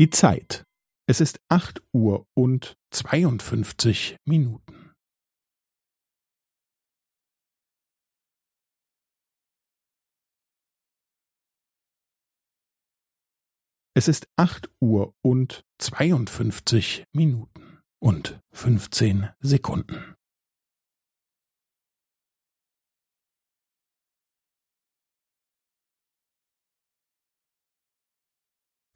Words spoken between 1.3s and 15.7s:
acht Uhr und zweiundfünfzig Minuten. Es ist acht Uhr und